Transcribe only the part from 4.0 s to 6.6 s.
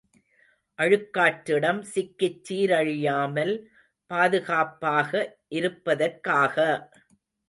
பாதுகாப்பாக இருப்பதற்காக!